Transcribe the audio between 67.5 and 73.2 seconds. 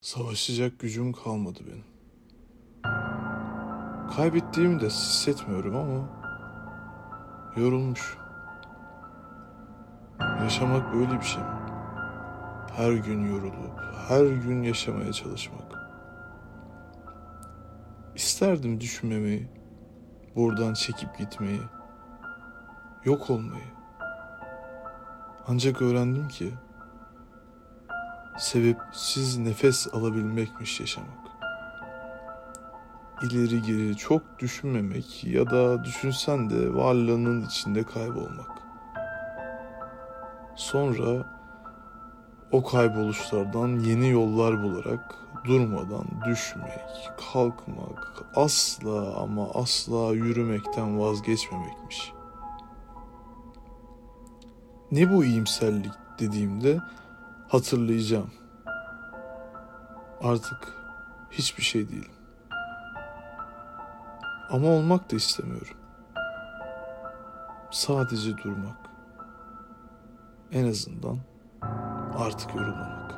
Sadece durmak. En azından artık yorulmamak.